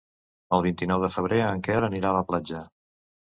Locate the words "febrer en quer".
1.17-1.77